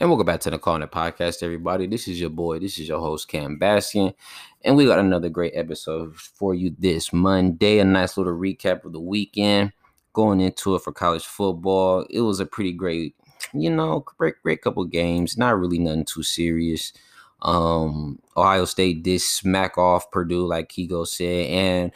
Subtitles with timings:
[0.00, 1.86] And welcome back to the It Podcast, everybody.
[1.86, 4.14] This is your boy, this is your host, Cam Baskin.
[4.64, 7.80] And we got another great episode for you this Monday.
[7.80, 9.72] A nice little recap of the weekend.
[10.14, 12.06] Going into it for college football.
[12.08, 13.14] It was a pretty great,
[13.52, 15.36] you know, great, great couple games.
[15.36, 16.94] Not really nothing too serious.
[17.42, 21.92] Um, Ohio State did smack off Purdue, like Kigo said, and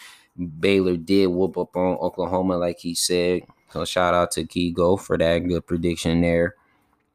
[0.61, 3.44] Baylor did whoop up on Oklahoma, like he said.
[3.70, 6.56] So shout out to Kigo for that good prediction there.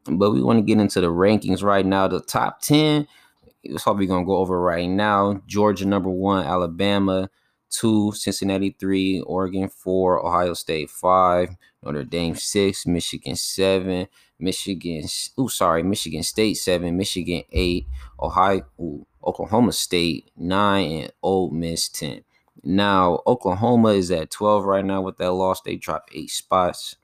[0.05, 2.07] But we want to get into the rankings right now.
[2.07, 3.07] The top 10,
[3.63, 5.41] it's probably going to go over right now.
[5.45, 7.29] Georgia, number one, Alabama,
[7.69, 11.49] two, Cincinnati, three, Oregon, four, Ohio State, five,
[11.83, 14.07] Notre Dame, six, Michigan, seven,
[14.39, 15.03] Michigan,
[15.37, 17.87] oh, sorry, Michigan State, seven, Michigan, eight,
[18.19, 22.23] Ohio, ooh, Oklahoma State, nine, and Ole Miss, 10.
[22.63, 25.61] Now, Oklahoma is at 12 right now with that loss.
[25.61, 26.95] They dropped eight spots.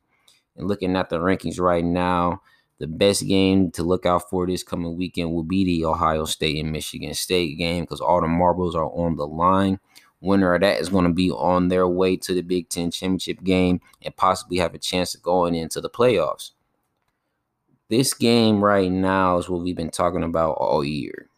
[0.57, 2.41] And looking at the rankings right now,
[2.79, 6.61] the best game to look out for this coming weekend will be the Ohio State
[6.61, 9.79] and Michigan State game because all the marbles are on the line.
[10.21, 13.43] Winner of that is going to be on their way to the Big Ten championship
[13.43, 16.51] game and possibly have a chance of going into the playoffs.
[17.89, 21.29] This game right now is what we've been talking about all year.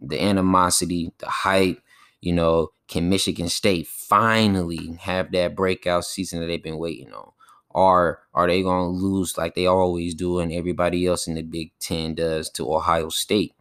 [0.00, 1.80] The animosity, the hype,
[2.20, 7.32] you know, can Michigan State finally have that breakout season that they've been waiting on?
[7.74, 11.42] Or are they going to lose like they always do and everybody else in the
[11.42, 13.52] Big Ten does to Ohio State?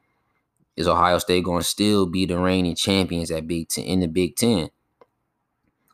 [0.78, 4.08] Is Ohio State going to still be the reigning champions at Big Ten in the
[4.08, 4.70] Big Ten?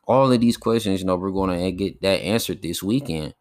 [0.06, 3.34] All of these questions, you know, we're going to get that answered this weekend.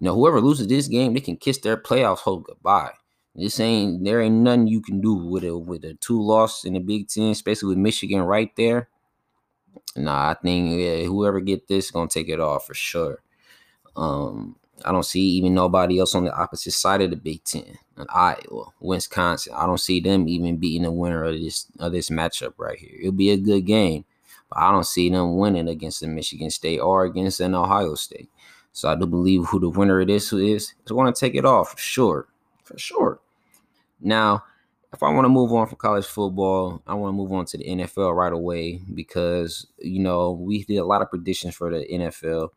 [0.00, 2.92] You know, whoever loses this game, they can kiss their playoffs hope goodbye.
[3.36, 6.74] This ain't there ain't nothing you can do with it with a two loss in
[6.74, 8.88] the Big Ten, especially with Michigan right there.
[9.96, 13.23] Nah, I think yeah, whoever get this gonna take it off for sure.
[13.96, 17.78] Um, I don't see even nobody else on the opposite side of the Big Ten.
[17.96, 19.54] And Iowa, Wisconsin.
[19.54, 22.98] I don't see them even beating the winner of this of this matchup right here.
[22.98, 24.04] It'll be a good game,
[24.50, 28.28] but I don't see them winning against the Michigan State or against an Ohio State.
[28.72, 31.44] So I do believe who the winner of this is is going to take it
[31.44, 32.28] off for sure,
[32.64, 33.20] for sure.
[34.00, 34.42] Now,
[34.92, 37.58] if I want to move on from college football, I want to move on to
[37.58, 41.86] the NFL right away because you know we did a lot of predictions for the
[41.86, 42.50] NFL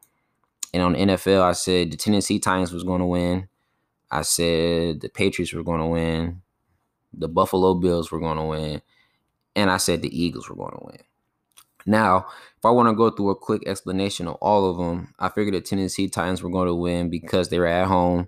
[0.73, 3.47] and on NFL, I said the Tennessee Titans was going to win.
[4.11, 6.41] I said the Patriots were going to win.
[7.13, 8.81] The Buffalo Bills were going to win.
[9.56, 11.00] And I said the Eagles were going to win.
[11.85, 12.27] Now,
[12.57, 15.56] if I want to go through a quick explanation of all of them, I figured
[15.56, 18.27] the Tennessee Titans were going to win because they were at home.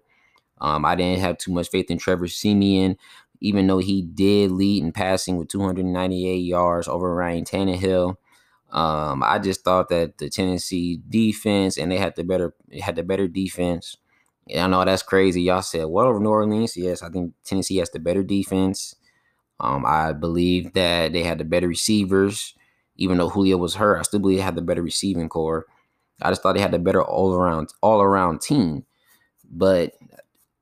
[0.62, 2.98] Um, I didn't have too much faith in Trevor Siemian,
[3.42, 8.16] even though he did lead in passing with 298 yards over Ryan Tannehill.
[8.72, 13.04] Um, I just thought that the Tennessee defense and they had the better had the
[13.04, 13.98] better defense.
[14.50, 15.42] And I know that's crazy.
[15.44, 16.76] Y'all said, what over New Orleans?
[16.78, 18.96] Yes, I think Tennessee has the better defense.
[19.60, 22.56] Um, I believe that they had the better receivers,
[22.96, 24.00] even though Julio was hurt.
[24.00, 25.66] I still believe they had the better receiving core.
[26.22, 28.86] I just thought they had the better all around all around team.
[29.52, 29.94] But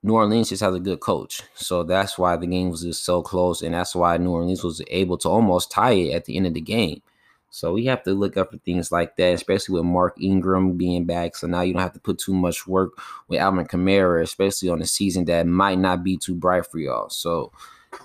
[0.03, 1.41] New Orleans just has a good coach.
[1.55, 3.61] So that's why the game was just so close.
[3.61, 6.53] And that's why New Orleans was able to almost tie it at the end of
[6.53, 7.01] the game.
[7.49, 11.05] So we have to look up for things like that, especially with Mark Ingram being
[11.05, 11.35] back.
[11.35, 12.91] So now you don't have to put too much work
[13.27, 17.09] with Alvin Kamara, especially on a season that might not be too bright for y'all.
[17.09, 17.51] So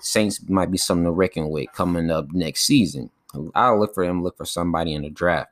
[0.01, 3.09] Saints might be something to reckon with coming up next season.
[3.53, 5.51] I'll look for them, look for somebody in the draft.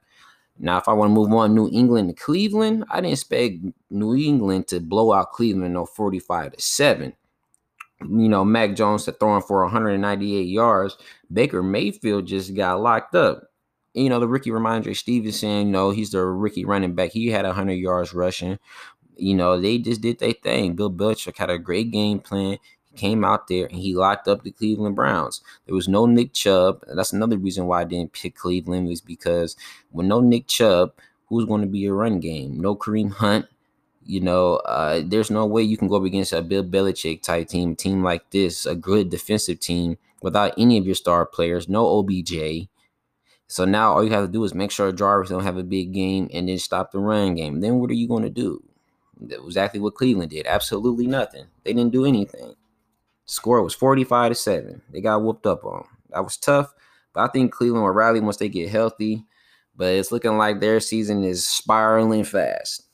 [0.57, 3.57] Now, if I want to move on, New England to Cleveland, I didn't expect
[3.89, 7.13] New England to blow out Cleveland no 45 to 7
[8.09, 10.97] you know, Mac Jones to throwing for 198 yards.
[11.31, 13.50] Baker Mayfield just got locked up
[13.93, 17.11] you know, the rookie Rhamondre Stevenson, you know, he's the rookie running back.
[17.11, 18.57] He had 100 yards rushing.
[19.15, 20.75] You know, they just did their thing.
[20.75, 22.57] Bill Belichick had a great game plan.
[22.85, 25.41] He came out there and he locked up the Cleveland Browns.
[25.65, 26.83] There was no Nick Chubb.
[26.93, 29.55] That's another reason why I didn't pick Cleveland was because
[29.91, 30.93] with no Nick Chubb,
[31.27, 32.59] who's going to be a run game?
[32.59, 33.45] No Kareem Hunt.
[34.03, 37.49] You know, uh, there's no way you can go up against a Bill Belichick type
[37.49, 41.99] team, team like this, a good defensive team without any of your star players, no
[41.99, 42.67] OBJ
[43.51, 45.91] so now all you have to do is make sure Jarvis don't have a big
[45.91, 47.59] game and then stop the run game.
[47.59, 48.63] Then what are you going to do?
[49.19, 50.47] That was exactly what Cleveland did.
[50.47, 51.47] Absolutely nothing.
[51.65, 52.55] They didn't do anything.
[53.25, 54.81] Score was 45 to 7.
[54.93, 55.85] They got whooped up on.
[56.11, 56.73] That was tough.
[57.11, 59.25] But I think Cleveland will rally once they get healthy.
[59.75, 62.87] But it's looking like their season is spiraling fast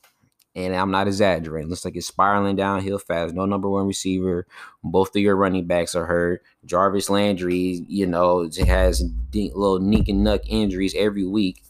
[0.58, 1.70] and I'm not exaggerating.
[1.70, 3.34] Looks like it's spiraling downhill fast.
[3.34, 4.46] No number one receiver.
[4.82, 6.42] Both of your running backs are hurt.
[6.66, 11.62] Jarvis Landry, you know, has little nick and nuck injuries every week.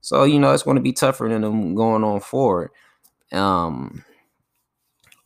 [0.00, 2.70] So, you know, it's going to be tougher than them going on forward.
[3.32, 4.04] Um,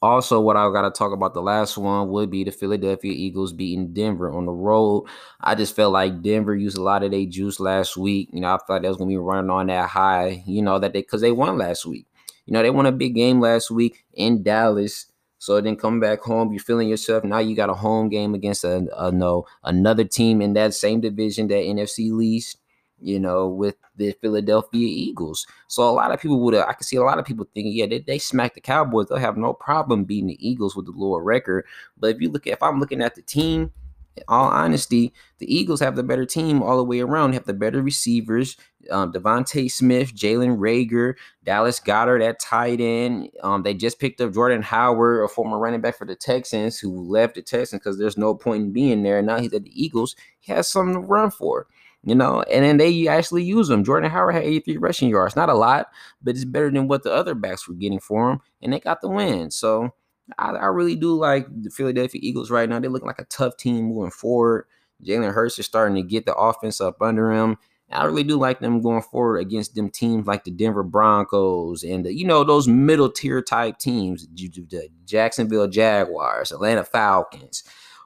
[0.03, 3.53] Also, what I got to talk about the last one would be the Philadelphia Eagles
[3.53, 5.05] beating Denver on the road.
[5.41, 8.29] I just felt like Denver used a lot of their juice last week.
[8.33, 10.43] You know, I thought they was gonna be running on that high.
[10.45, 12.07] You know that they because they won last week.
[12.47, 15.07] You know, they won a big game last week in Dallas.
[15.39, 17.25] So then come back home, you're feeling yourself.
[17.25, 21.01] Now you got a home game against a, a no another team in that same
[21.01, 22.59] division that NFC least
[23.03, 25.47] you know, with the Philadelphia Eagles.
[25.67, 27.87] So a lot of people would, I can see a lot of people thinking, yeah,
[27.87, 29.09] they, they smack the Cowboys.
[29.09, 31.67] They'll have no problem beating the Eagles with the lower record.
[31.99, 33.73] But if you look at, if I'm looking at the team,
[34.17, 37.33] in all honesty, the Eagles have the better team all the way around.
[37.33, 38.57] Have the better receivers.
[38.91, 41.15] Um, DeVonta Smith, Jalen Reagor,
[41.45, 43.31] Dallas Goedert at tight end.
[43.43, 46.91] Um, they just picked up Jordan Howard, a former running back for the Texans, who
[46.91, 49.23] left the Texans because there's no point in being there.
[49.23, 50.17] Now he's at the Eagles.
[50.41, 51.67] He has something to run for
[52.05, 53.85] you know, and then they actually use him.
[53.85, 55.87] Jordan Howard had 83 rushing yards, not a lot,
[56.21, 59.01] but it's better than what the other backs were getting for him, and they got
[59.01, 59.51] the win.
[59.51, 59.95] So
[60.39, 62.81] I, I really do like the Philadelphia Eagles right now.
[62.81, 64.67] They look like a tough team moving forward.
[65.05, 67.59] Jalen Hurts is starting to get the offense up under him.
[67.91, 72.07] I really do like them going forward against them teams like the Denver Broncos and
[72.07, 77.65] the, you know those middle tier type teams, the Jacksonville Jaguars, Atlanta Falcons.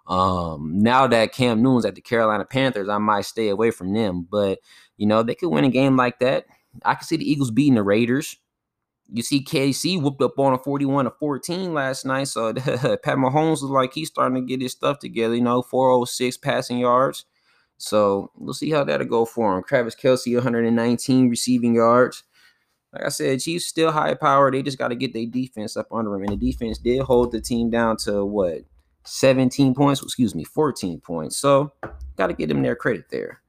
[0.08, 4.26] Um, now that Cam Newton's at the Carolina Panthers, I might stay away from them.
[4.28, 4.58] But
[4.96, 6.46] you know, they could win a game like that.
[6.84, 8.36] I can see the Eagles beating the Raiders.
[9.12, 12.28] You see KC whooped up on a 41 to 14 last night.
[12.28, 16.36] So Pat Mahomes was like he's starting to get his stuff together, you know, 406
[16.38, 17.24] passing yards.
[17.78, 19.64] So we'll see how that'll go for him.
[19.64, 22.24] Travis Kelce, 119 receiving yards.
[22.92, 24.50] Like I said, Chiefs still high power.
[24.50, 26.22] They just got to get their defense up under him.
[26.22, 28.62] And the defense did hold the team down to what
[29.04, 31.36] 17 points, excuse me, 14 points.
[31.36, 31.72] So
[32.16, 33.42] got to give them their credit there.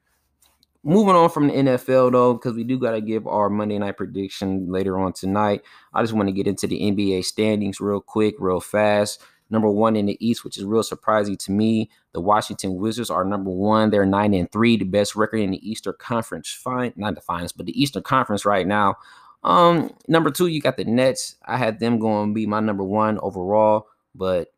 [0.88, 3.98] Moving on from the NFL though, because we do got to give our Monday night
[3.98, 5.64] prediction later on tonight.
[5.94, 9.22] I just want to get into the NBA standings real quick, real fast.
[9.50, 11.90] Number one in the East, which is real surprising to me.
[12.14, 13.90] The Washington Wizards are number one.
[13.90, 16.48] They're nine and three, the best record in the Eastern Conference.
[16.50, 18.96] Fine, not the finals, but the Eastern Conference right now.
[19.44, 21.36] Um, number two, you got the Nets.
[21.46, 24.54] I had them going to be my number one overall, but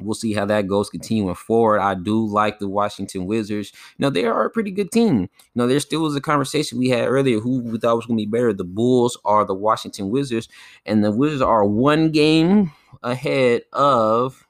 [0.00, 1.80] We'll see how that goes continuing forward.
[1.80, 3.72] I do like the Washington Wizards.
[3.96, 5.22] You know, they are a pretty good team.
[5.22, 8.18] You know, there still was a conversation we had earlier who we thought was going
[8.18, 10.48] to be better, the Bulls or the Washington Wizards.
[10.86, 14.46] And the Wizards are one game ahead of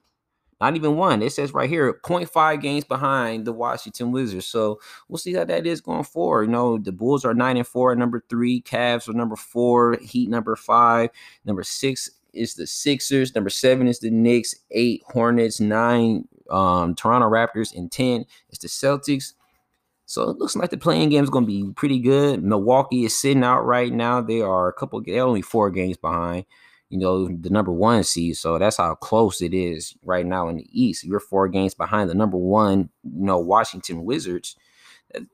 [0.61, 1.23] not even one.
[1.23, 4.47] It says right here 0.5 games behind the Washington Wizards.
[4.47, 6.45] So we'll see how that is going forward.
[6.45, 9.99] You know, the Bulls are nine and four at number three, Cavs are number four,
[10.03, 11.11] Heat number five,
[11.45, 13.35] number six is the Sixers.
[13.35, 14.55] Number seven is the Knicks.
[14.71, 15.61] Eight Hornets.
[15.61, 17.77] Nine um, Toronto Raptors.
[17.77, 19.33] And ten is the Celtics.
[20.07, 22.43] So it looks like the playing game is going to be pretty good.
[22.43, 24.23] Milwaukee is sitting out right now.
[24.23, 25.03] They are a couple.
[25.03, 26.47] They're only four games behind.
[26.89, 28.39] You know the number one seed.
[28.39, 31.05] So that's how close it is right now in the East.
[31.05, 32.89] You're four games behind the number one.
[33.05, 34.57] You know Washington Wizards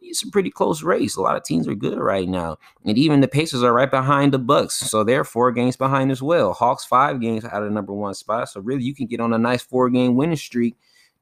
[0.00, 1.16] it's a pretty close race.
[1.16, 4.32] A lot of teams are good right now, and even the Pacers are right behind
[4.32, 6.52] the Bucks, so they're four games behind as well.
[6.52, 9.38] Hawks five games out of number one spot, so really you can get on a
[9.38, 10.76] nice four game winning streak,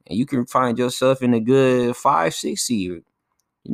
[0.06, 2.90] and you can find yourself in a good five six seed.
[2.90, 3.02] You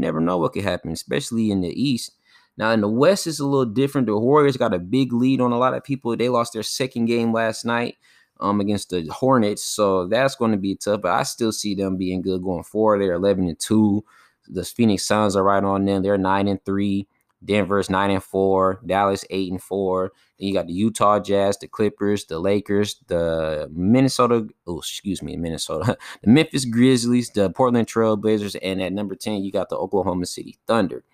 [0.00, 2.12] never know what could happen, especially in the East.
[2.56, 4.06] Now in the West, it's a little different.
[4.06, 6.16] The Warriors got a big lead on a lot of people.
[6.16, 7.96] They lost their second game last night
[8.40, 11.00] um, against the Hornets, so that's going to be tough.
[11.02, 13.00] But I still see them being good going forward.
[13.00, 14.04] They're eleven and two.
[14.50, 16.02] The Phoenix Suns are right on them.
[16.02, 17.08] They're nine and three.
[17.44, 18.80] Denver's nine and four.
[18.84, 20.12] Dallas eight and four.
[20.38, 24.48] Then you got the Utah Jazz, the Clippers, the Lakers, the Minnesota.
[24.66, 25.96] Oh, excuse me, Minnesota.
[26.22, 30.58] The Memphis Grizzlies, the Portland Trailblazers, and at number ten you got the Oklahoma City
[30.66, 31.04] Thunder.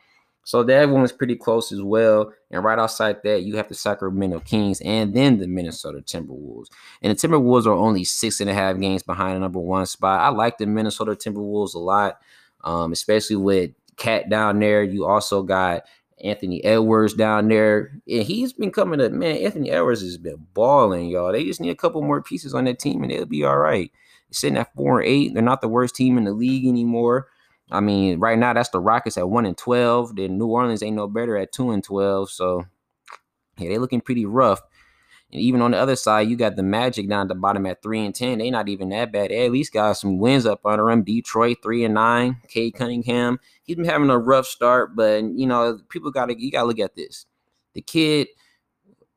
[0.44, 2.32] So that one was pretty close as well.
[2.50, 6.66] And right outside that, you have the Sacramento Kings and then the Minnesota Timberwolves.
[7.00, 10.20] And the Timberwolves are only six and a half games behind the number one spot.
[10.20, 12.18] I like the Minnesota Timberwolves a lot
[12.64, 14.82] um, especially with Cat down there.
[14.82, 15.84] You also got
[16.22, 19.12] Anthony Edwards down there, and he's been coming up.
[19.12, 21.32] Man, Anthony Edwards has been balling, y'all.
[21.32, 23.92] They just need a couple more pieces on that team, and they'll be all right.
[24.30, 25.34] sitting at four and eight.
[25.34, 27.28] They're not the worst team in the league anymore.
[27.70, 30.16] I mean, right now that's the Rockets at one and twelve.
[30.16, 32.30] Then New Orleans ain't no better at two and twelve.
[32.30, 32.64] So
[33.58, 34.60] yeah, they're looking pretty rough.
[35.34, 37.82] And even on the other side, you got the Magic down at the bottom at
[37.82, 38.38] three and ten.
[38.38, 39.30] They not even that bad.
[39.30, 41.02] They at least got some wins up under them.
[41.02, 42.36] Detroit three and nine.
[42.48, 43.40] Cade Cunningham.
[43.64, 46.66] He's been having a rough start, but you know people got to you got to
[46.68, 47.26] look at this.
[47.74, 48.28] The kid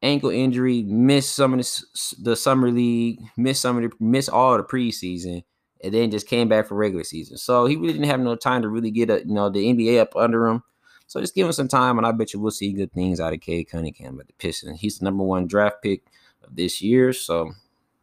[0.01, 4.57] ankle injury, missed some of the, the summer league, missed some of the missed all
[4.57, 5.43] the preseason,
[5.83, 7.38] and then just came back for regular season.
[7.38, 10.00] So he really didn't have no time to really get a, you know the NBA
[10.00, 10.63] up under him.
[11.07, 13.33] So just give him some time, and I bet you we'll see good things out
[13.33, 14.81] of Cade Cunningham at the Pistons.
[14.81, 16.03] He's the number one draft pick
[16.43, 17.51] of this year, so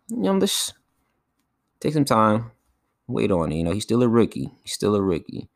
[0.08, 0.75] you know, just
[1.80, 2.50] take some time,
[3.06, 3.56] wait on it.
[3.56, 4.50] You know, he's still a rookie.
[4.62, 5.49] He's still a rookie.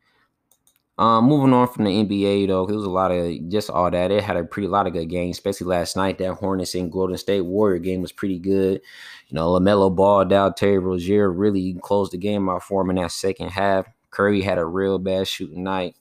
[0.99, 4.11] Um, moving on from the NBA though, it was a lot of just all that.
[4.11, 6.17] It had a pretty lot of good games, especially last night.
[6.17, 8.81] That Hornets and Golden State Warrior game was pretty good.
[9.29, 10.57] You know, LaMelo Ball, out.
[10.57, 13.87] Terry Rozier really closed the game out for him in that second half.
[14.11, 15.95] Curry had a real bad shooting night.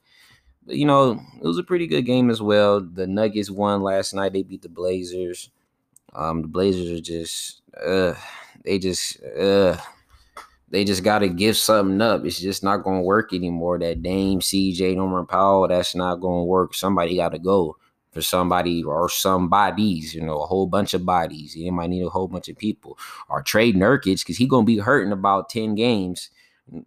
[0.69, 2.81] You know, it was a pretty good game as well.
[2.81, 4.33] The Nuggets won last night.
[4.33, 5.51] They beat the Blazers.
[6.15, 8.15] Um, the Blazers are just, uh,
[8.65, 9.77] they just, uh,
[10.71, 12.25] they just got to give something up.
[12.25, 13.79] It's just not going to work anymore.
[13.79, 16.75] That Dame, CJ, Norman Powell, that's not going to work.
[16.75, 17.77] Somebody got to go
[18.11, 21.57] for somebody or some bodies, you know, a whole bunch of bodies.
[21.57, 22.99] You might need a whole bunch of people.
[23.29, 26.31] Or trade Nurkic because he going to be hurting about 10 games.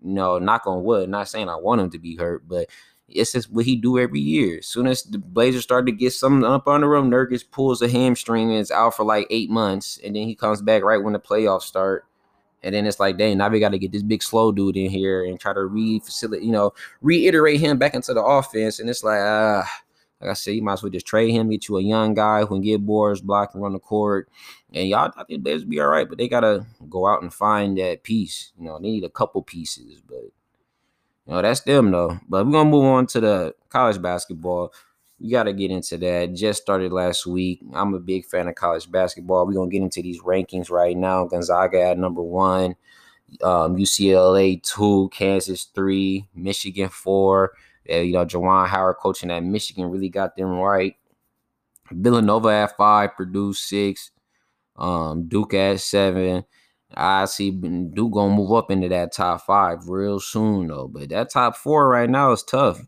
[0.03, 1.09] No, knock on wood.
[1.09, 2.67] Not saying I want him to be hurt, but
[3.13, 4.59] it's just what he do every year.
[4.59, 7.89] As soon as the Blazers start to get something up under him, Nurkic pulls a
[7.89, 11.13] hamstring and is out for like eight months, and then he comes back right when
[11.13, 12.05] the playoffs start.
[12.63, 14.89] And then it's like, dang, now we got to get this big slow dude in
[14.89, 18.79] here and try to re-facilitate, you know, reiterate him back into the offense.
[18.79, 19.67] And it's like, ah,
[20.21, 22.41] like I said, you might as well just trade him, get you a young guy
[22.41, 24.29] who can get boards, block, and run the court.
[24.71, 27.75] And y'all, I think they'll be all right, but they gotta go out and find
[27.79, 28.51] that piece.
[28.59, 30.31] You know, they need a couple pieces, but
[31.31, 32.19] know, that's them though.
[32.27, 34.73] But we're gonna move on to the college basketball.
[35.19, 36.33] We got to get into that.
[36.33, 37.61] Just started last week.
[37.73, 39.45] I'm a big fan of college basketball.
[39.45, 41.25] We're to get into these rankings right now.
[41.25, 42.75] Gonzaga at number one,
[43.43, 47.51] um, UCLA two, Kansas three, Michigan four.
[47.89, 50.95] Uh, you know, Juwan Howard coaching at Michigan really got them right.
[51.91, 54.11] Villanova at five, Purdue six,
[54.75, 56.45] um, Duke at seven.
[56.93, 60.87] I see Duke gonna move up into that top five real soon though.
[60.87, 62.81] But that top four right now is tough.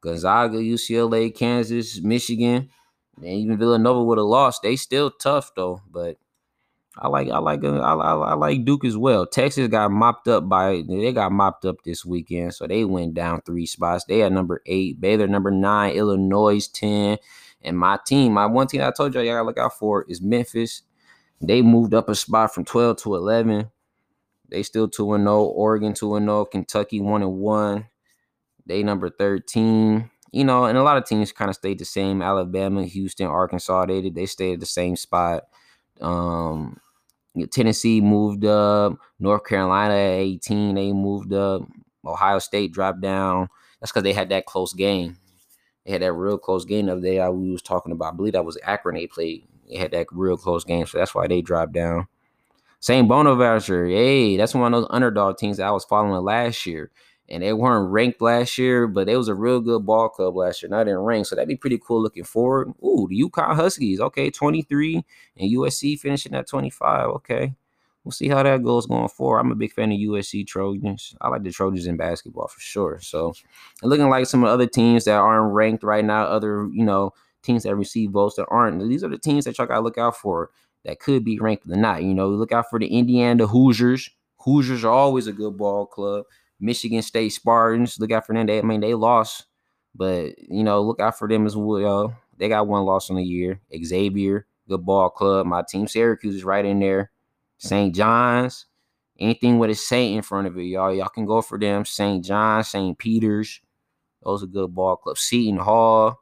[0.00, 2.70] Gonzaga, UCLA, Kansas, Michigan,
[3.16, 4.62] and even Villanova would have lost.
[4.62, 6.16] They still tough though, but
[6.96, 9.26] I like I like uh, I, I, I, like Duke as well.
[9.26, 13.42] Texas got mopped up by they got mopped up this weekend, so they went down
[13.42, 14.04] three spots.
[14.04, 17.18] They had number eight, Baylor number nine, Illinois ten,
[17.62, 20.04] and my team, my one team I told you you all gotta look out for
[20.08, 20.82] is Memphis.
[21.40, 23.70] They moved up a spot from twelve to eleven.
[24.48, 25.44] They still two and zero.
[25.44, 26.44] Oregon two and zero.
[26.44, 27.86] Kentucky one and one.
[28.66, 30.10] They number 13.
[30.32, 32.22] You know, and a lot of teams kind of stayed the same.
[32.22, 35.44] Alabama, Houston, Arkansas, they they stayed at the same spot.
[36.00, 36.78] Um,
[37.50, 38.96] Tennessee moved up.
[39.18, 41.62] North Carolina at 18, they moved up.
[42.04, 43.48] Ohio State dropped down.
[43.80, 45.16] That's because they had that close game.
[45.84, 48.14] They had that real close game the day I, we was talking about.
[48.14, 49.44] I believe that was Akron they played.
[49.70, 52.08] They had that real close game, so that's why they dropped down.
[52.80, 53.06] St.
[53.08, 56.90] Bonaventure, hey, that's one of those underdog teams that I was following last year
[57.30, 60.62] and they weren't ranked last year, but they was a real good ball club last
[60.62, 60.68] year.
[60.68, 62.72] Not in rank, so that'd be pretty cool looking forward.
[62.82, 65.04] Ooh, the UConn Huskies, okay, 23,
[65.36, 67.08] and USC finishing at 25.
[67.10, 67.54] Okay,
[68.02, 69.38] we'll see how that goes going forward.
[69.38, 71.14] I'm a big fan of USC Trojans.
[71.20, 72.98] I like the Trojans in basketball for sure.
[73.00, 73.32] So,
[73.82, 77.12] looking like some other teams that aren't ranked right now, other you know
[77.42, 78.80] teams that receive votes that aren't.
[78.88, 80.50] These are the teams that y'all gotta look out for
[80.84, 82.02] that could be ranked or not.
[82.02, 84.10] You know, look out for the Indiana Hoosiers.
[84.38, 86.24] Hoosiers are always a good ball club.
[86.58, 87.98] Michigan State Spartans.
[87.98, 88.46] Look out for them.
[88.46, 89.46] They, I mean, they lost,
[89.94, 92.16] but you know, look out for them as well.
[92.36, 93.60] They got one loss on the year.
[93.84, 95.46] Xavier, good ball club.
[95.46, 97.10] My team, Syracuse, is right in there.
[97.58, 97.94] St.
[97.94, 98.64] John's,
[99.18, 100.94] anything with a Saint in front of it, y'all.
[100.94, 101.84] Y'all can go for them.
[101.84, 102.24] St.
[102.24, 102.96] John, St.
[102.96, 103.60] Peter's.
[104.22, 105.20] Those are good ball clubs.
[105.20, 106.18] Seton Hall.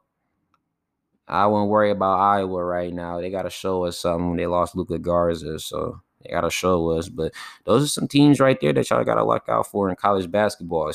[1.29, 3.21] I wouldn't worry about Iowa right now.
[3.21, 4.37] They got to show us something.
[4.37, 7.09] They lost Luka Garza, so they gotta show us.
[7.09, 7.33] But
[7.65, 10.91] those are some teams right there that y'all gotta look out for in college basketball,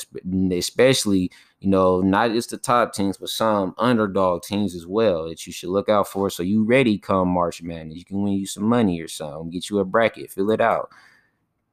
[0.52, 5.46] especially you know not just the top teams, but some underdog teams as well that
[5.46, 6.28] you should look out for.
[6.30, 9.70] So you ready come March Madness, you can win you some money or something, get
[9.70, 10.90] you a bracket, fill it out,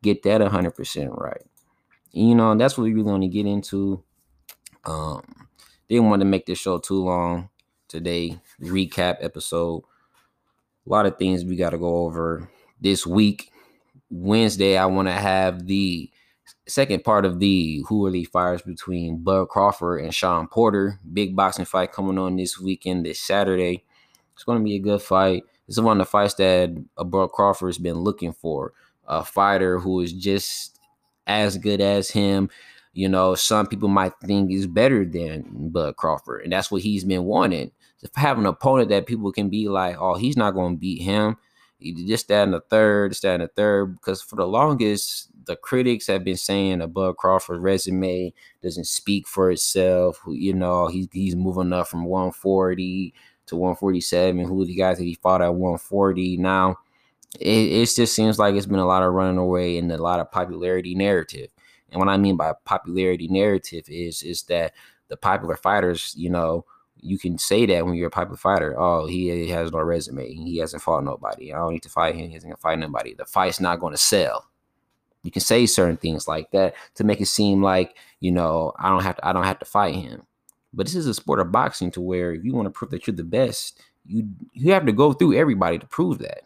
[0.02, 1.44] get that hundred percent right.
[2.12, 4.04] You know that's what we really want to get into.
[4.86, 5.48] Um,
[5.90, 7.50] didn't want to make this show too long
[7.92, 8.40] today.
[8.62, 9.84] Recap episode.
[10.88, 13.52] A lot of things we got to go over this week.
[14.10, 16.10] Wednesday, I want to have the
[16.68, 21.00] second part of the who are the fires between Bud Crawford and Shawn Porter.
[21.14, 23.84] Big boxing fight coming on this weekend, this Saturday.
[24.34, 25.44] It's going to be a good fight.
[25.68, 28.74] Is one of the fights that Bud Crawford has been looking for.
[29.08, 30.80] A fighter who is just
[31.28, 32.50] as good as him.
[32.94, 37.06] You know, some people might think is better than Bud Crawford, and that's what he's
[37.06, 37.72] been wanting.
[38.16, 41.38] Have an opponent that people can be like, oh, he's not going to beat him
[41.82, 43.96] just that and the third, just that and the third.
[43.96, 49.52] Because for the longest, the critics have been saying Bud Crawford's resume doesn't speak for
[49.52, 50.22] itself.
[50.28, 53.14] You know, he's he's moving up from 140
[53.48, 54.46] to 147.
[54.46, 56.78] Who the guys that he fought at 140 now?
[57.40, 60.20] it, it just seems like it's been a lot of running away and a lot
[60.20, 61.50] of popularity narrative.
[61.90, 64.74] And what I mean by popularity narrative is is that
[65.08, 66.66] the popular fighters, you know,
[67.02, 68.80] you can say that when you're a popular fighter.
[68.80, 70.34] Oh, he has no resume.
[70.34, 71.54] He hasn't fought nobody.
[71.54, 72.28] I don't need to fight him.
[72.28, 73.14] He hasn't fight nobody.
[73.14, 74.48] The fight's not going to sell.
[75.24, 78.90] You can say certain things like that to make it seem like you know I
[78.90, 79.28] don't have to.
[79.28, 80.24] I don't have to fight him.
[80.74, 83.06] But this is a sport of boxing to where if you want to prove that
[83.06, 86.42] you're the best, you you have to go through everybody to prove that.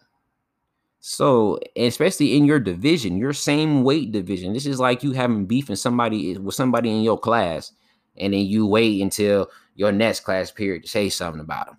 [0.99, 5.69] So, especially in your division, your same weight division, this is like you having beef
[5.69, 7.71] in somebody with somebody in your class,
[8.17, 11.77] and then you wait until your next class period to say something about him.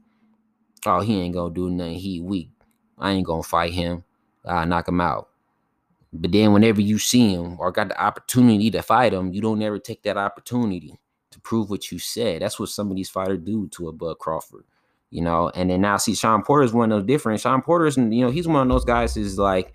[0.87, 1.95] Oh, he ain't gonna do nothing.
[1.95, 2.51] He weak.
[2.99, 4.05] I ain't gonna fight him.
[4.45, 5.29] I knock him out.
[6.13, 9.61] But then whenever you see him or got the opportunity to fight him, you don't
[9.63, 10.99] ever take that opportunity
[11.31, 12.43] to prove what you said.
[12.43, 14.65] That's what some of these fighters do to a Bud Crawford
[15.11, 15.51] you know.
[15.55, 17.41] And then now see Shawn Porter is one of those different.
[17.41, 19.73] Shawn Porter's, you know, he's one of those guys is like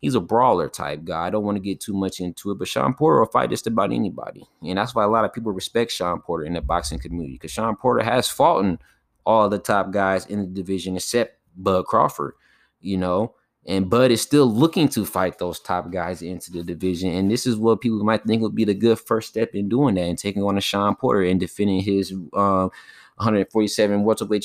[0.00, 1.26] he's a brawler type guy.
[1.26, 3.66] I don't want to get too much into it, but Shawn Porter will fight just
[3.66, 6.98] about anybody, and that's why a lot of people respect Shawn Porter in the boxing
[6.98, 8.78] community because Shawn Porter has fought in
[9.26, 12.34] all the top guys in the division except Bud Crawford,
[12.80, 13.34] you know.
[13.66, 17.10] And Bud is still looking to fight those top guys into the division.
[17.12, 19.96] And this is what people might think would be the good first step in doing
[19.96, 22.70] that and taking on a Shawn Porter and defending his um,
[23.16, 24.42] 147 welterweight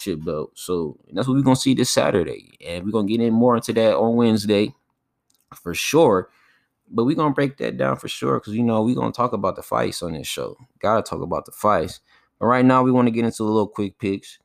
[0.00, 0.52] championship belt.
[0.54, 3.72] So that's what we're gonna see this Saturday, and we're gonna get in more into
[3.74, 4.74] that on Wednesday
[5.54, 6.30] for sure.
[6.88, 9.56] But we're gonna break that down for sure because you know we're gonna talk about
[9.56, 10.56] the fights on this show.
[10.80, 12.00] Gotta talk about the fights.
[12.38, 14.38] But right now we want to get into a little quick picks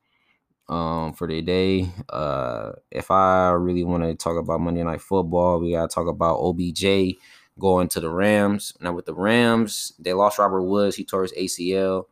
[0.69, 1.89] um for the day.
[2.09, 6.39] Uh if I really want to talk about Monday night football, we gotta talk about
[6.39, 7.17] OBJ
[7.57, 8.73] going to the Rams.
[8.81, 12.05] Now with the Rams, they lost Robert Woods, he tore his ACL.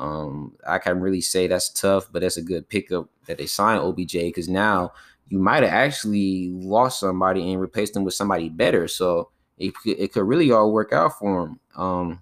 [0.00, 3.82] Um, I can really say that's tough, but that's a good pickup that they signed
[3.82, 4.92] OBJ because now
[5.28, 8.88] you might have actually lost somebody and replaced them with somebody better.
[8.88, 11.60] So it, it could really all work out for him.
[11.76, 12.20] Um,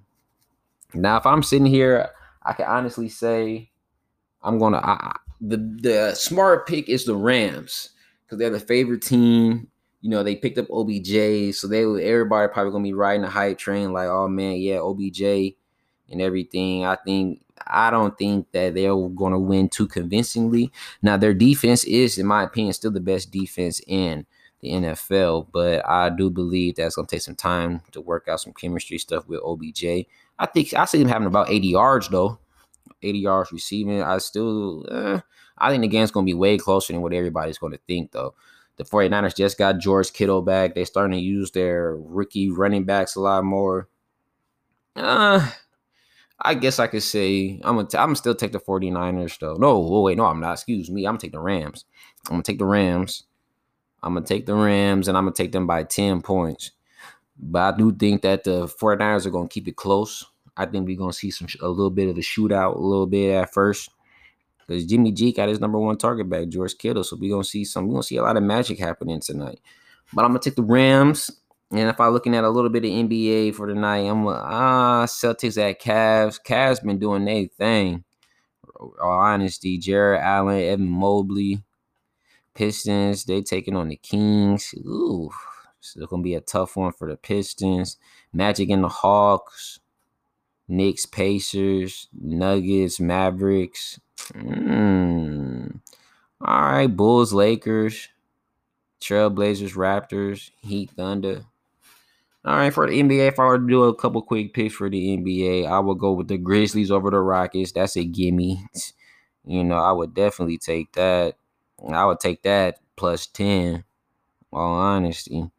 [0.93, 2.11] now, if I'm sitting here,
[2.43, 3.71] I can honestly say
[4.43, 7.91] I'm gonna the the smart pick is the Rams
[8.25, 9.69] because they're the favorite team.
[10.01, 13.59] You know, they picked up OBJ, so they everybody probably gonna be riding the hype
[13.59, 15.55] train like, oh man, yeah, OBJ
[16.11, 16.85] and everything.
[16.85, 20.73] I think I don't think that they're going to win too convincingly.
[21.03, 24.27] Now, their defense is, in my opinion, still the best defense in
[24.61, 28.41] the NFL, but I do believe that's going to take some time to work out
[28.41, 30.07] some chemistry stuff with OBJ.
[30.39, 32.39] I think I see him having about 80 yards though,
[33.03, 34.03] 80 yards receiving.
[34.03, 35.21] I still, eh,
[35.59, 38.13] I think the game's going to be way closer than what everybody's going to think
[38.13, 38.35] though.
[38.77, 40.75] The 49ers just got George Kittle back.
[40.75, 43.89] They're starting to use their rookie running backs a lot more.
[44.95, 45.51] Uh,
[46.41, 49.55] I guess I could say I'm gonna t- I'm still take the 49ers though.
[49.55, 50.53] No, oh wait, no, I'm not.
[50.53, 51.05] Excuse me.
[51.05, 51.85] I'm gonna take the Rams.
[52.27, 53.25] I'm gonna take the Rams.
[54.03, 56.71] I'm gonna take the Rams and I'm gonna take them by 10 points.
[57.37, 60.25] But I do think that the 49ers are gonna keep it close.
[60.57, 63.35] I think we're gonna see some a little bit of a shootout, a little bit
[63.35, 63.91] at first.
[64.67, 67.03] Because Jimmy G got his number one target back, George Kittle.
[67.03, 69.61] So we're gonna see some, we're gonna see a lot of magic happening tonight.
[70.13, 71.31] But I'm gonna take the Rams.
[71.71, 75.03] And if I'm looking at a little bit of NBA for tonight, I'm like, ah
[75.03, 76.39] uh, Celtics at Cavs.
[76.43, 78.05] Cavs been doing their thing.
[78.79, 81.63] All honesty, Jarrett Allen, Evan Mobley,
[82.55, 83.25] Pistons.
[83.25, 84.75] They taking on the Kings.
[84.79, 85.31] Ooh,
[85.79, 87.99] it's gonna be a tough one for the Pistons.
[88.33, 89.81] Magic and the Hawks.
[90.69, 93.99] Knicks, Pacers, Nuggets, Mavericks.
[94.35, 95.81] Mm.
[96.43, 98.09] All right, Bulls, Lakers,
[99.01, 101.47] Trailblazers, Raptors, Heat, Thunder.
[102.45, 104.89] All right, for the NBA, if I were to do a couple quick picks for
[104.89, 107.73] the NBA, I would go with the Grizzlies over the Rockets.
[107.73, 108.65] That's a gimme.
[109.45, 111.35] You know, I would definitely take that.
[111.87, 113.85] I would take that plus 10,
[114.53, 115.51] all honesty.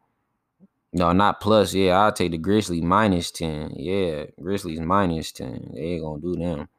[0.92, 1.74] No, not plus.
[1.74, 3.74] Yeah, I'll take the Grizzlies minus 10.
[3.76, 5.72] Yeah, Grizzlies minus 10.
[5.74, 6.70] They ain't going to do them.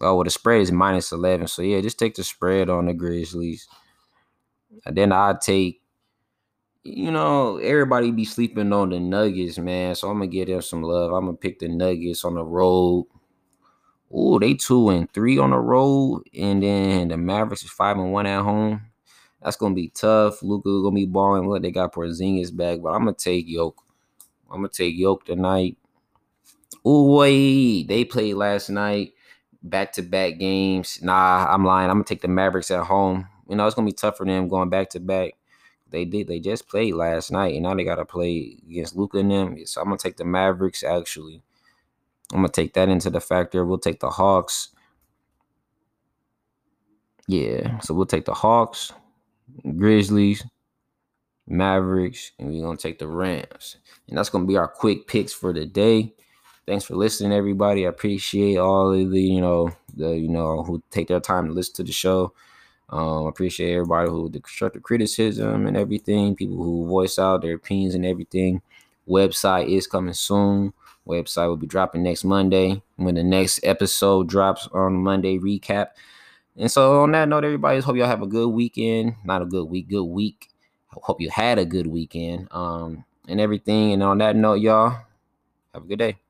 [0.00, 1.48] Oh, well, the spread is minus 11.
[1.48, 3.68] So, yeah, just take the spread on the Grizzlies.
[4.86, 5.80] And then I'll take
[6.84, 9.94] you know, everybody be sleeping on the Nuggets, man.
[9.94, 11.12] So I'm gonna give them some love.
[11.12, 13.06] I'm gonna pick the Nuggets on the road.
[14.12, 18.12] Oh, they two and three on the road, and then the Mavericks is five and
[18.12, 18.82] one at home.
[19.42, 20.42] That's gonna be tough.
[20.42, 21.48] Luka gonna be balling.
[21.48, 23.82] Look, they got Porzingis back, but I'm gonna take Yoke.
[24.50, 25.78] I'm gonna take Yoke tonight.
[26.84, 29.14] Oh wait, they played last night,
[29.62, 31.00] back to back games.
[31.02, 31.88] Nah, I'm lying.
[31.88, 33.26] I'm gonna take the Mavericks at home.
[33.48, 35.32] You know, it's gonna be tough for them going back to back.
[35.90, 36.26] They did.
[36.26, 39.66] They just played last night, and now they got to play against Luka and them.
[39.66, 40.82] So I'm gonna take the Mavericks.
[40.82, 41.42] Actually,
[42.32, 43.64] I'm gonna take that into the factor.
[43.64, 44.70] We'll take the Hawks.
[47.26, 48.92] Yeah, so we'll take the Hawks,
[49.76, 50.44] Grizzlies,
[51.46, 53.76] Mavericks, and we're gonna take the Rams.
[54.08, 56.14] And that's gonna be our quick picks for the day.
[56.66, 57.86] Thanks for listening, everybody.
[57.86, 61.52] I appreciate all of the, you know, the you know who take their time to
[61.52, 62.32] listen to the show.
[62.90, 67.94] Um, appreciate everybody who the constructive criticism and everything, people who voice out their opinions
[67.94, 68.62] and everything.
[69.08, 70.72] Website is coming soon.
[71.06, 75.88] Website will be dropping next Monday when the next episode drops on Monday recap.
[76.56, 79.16] And so on that note, everybody, hope y'all have a good weekend.
[79.24, 80.48] Not a good week, good week.
[80.88, 82.48] Hope you had a good weekend.
[82.52, 83.92] Um, and everything.
[83.92, 84.90] And on that note, y'all,
[85.72, 86.23] have a good day.